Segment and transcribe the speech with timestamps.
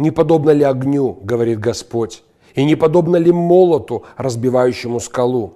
[0.00, 2.22] не подобно ли огню, говорит Господь,
[2.54, 5.54] и не подобно ли молоту, разбивающему скалу?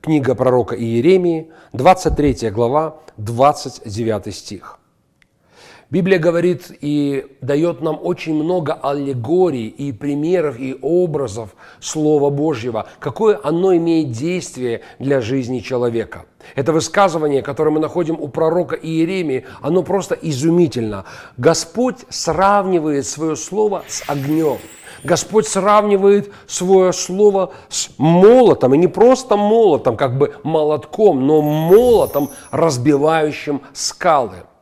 [0.00, 4.78] Книга пророка Иеремии, 23 глава, 29 стих.
[5.94, 13.38] Библия говорит и дает нам очень много аллегорий и примеров и образов Слова Божьего, какое
[13.40, 16.24] оно имеет действие для жизни человека.
[16.56, 21.04] Это высказывание, которое мы находим у пророка Иеремии, оно просто изумительно.
[21.36, 24.58] Господь сравнивает свое слово с огнем.
[25.04, 32.30] Господь сравнивает свое слово с молотом, и не просто молотом, как бы молотком, но молотом,
[32.50, 34.38] разбивающим скалы–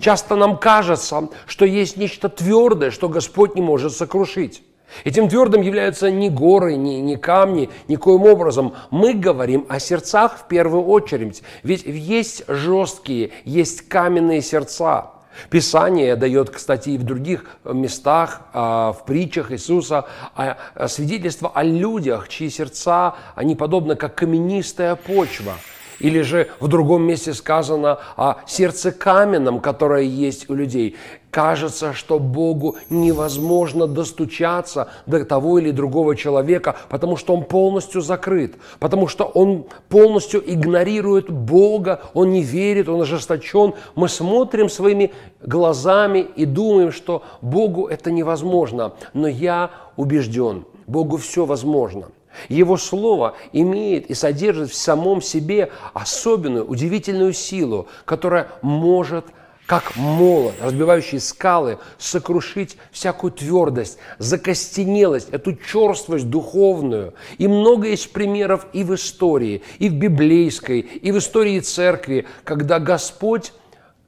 [0.00, 4.62] Часто нам кажется, что есть нечто твердое, что Господь не может сокрушить.
[5.04, 8.74] Этим твердым являются не горы, не, не камни, никоим образом.
[8.90, 11.42] Мы говорим о сердцах в первую очередь.
[11.62, 15.12] Ведь есть жесткие, есть каменные сердца.
[15.48, 20.56] Писание дает, кстати, и в других местах, а, в притчах Иисуса, а,
[20.88, 25.54] свидетельство о людях, чьи сердца, они подобны как каменистая почва–
[26.00, 30.96] или же в другом месте сказано о сердце каменном, которое есть у людей.
[31.30, 38.56] Кажется, что Богу невозможно достучаться до того или другого человека, потому что он полностью закрыт,
[38.80, 43.74] потому что он полностью игнорирует Бога, он не верит, он ожесточен.
[43.94, 48.94] Мы смотрим своими глазами и думаем, что Богу это невозможно.
[49.14, 52.06] Но я убежден, Богу все возможно–
[52.48, 59.26] его слово имеет и содержит в самом себе особенную, удивительную силу, которая может
[59.70, 67.14] как молот, разбивающий скалы, сокрушить всякую твердость, закостенелость, эту черствость духовную.
[67.38, 72.80] И много есть примеров и в истории, и в библейской, и в истории церкви, когда
[72.80, 73.52] Господь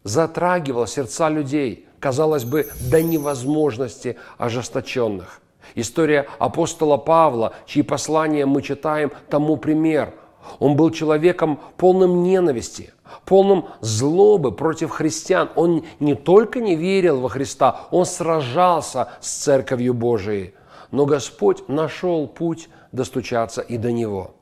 [0.02, 5.40] затрагивал сердца людей, казалось бы, до невозможности ожесточенных.
[5.74, 10.14] История апостола Павла, чьи послания мы читаем, тому пример.
[10.58, 12.92] Он был человеком полным ненависти,
[13.24, 15.50] полным злобы против христиан.
[15.54, 20.54] Он не только не верил во Христа, он сражался с Церковью Божией.
[20.90, 24.34] Но Господь нашел путь достучаться и до него.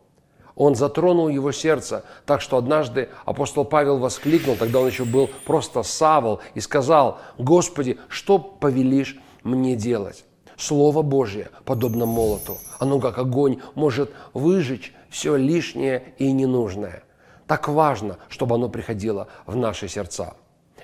[0.56, 5.82] Он затронул его сердце, так что однажды апостол Павел воскликнул, тогда он еще был просто
[5.82, 10.24] Савол, и сказал, «Господи, что повелишь мне делать?»
[10.60, 17.02] Слово Божье, подобно молоту, оно как огонь может выжечь все лишнее и ненужное.
[17.46, 20.34] Так важно, чтобы оно приходило в наши сердца.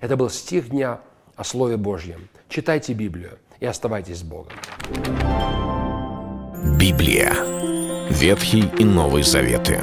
[0.00, 1.00] Это был стих дня
[1.36, 2.28] о Слове Божьем.
[2.48, 4.52] Читайте Библию и оставайтесь с Богом.
[6.78, 7.34] Библия.
[8.08, 9.80] Ветхий и Новый Заветы.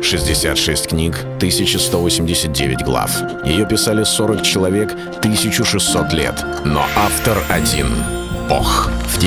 [0.00, 3.10] 66 книг, 1189 глав.
[3.44, 6.42] Ее писали 40 человек, 1600 лет.
[6.64, 7.88] Но автор один–
[8.48, 8.90] Бог.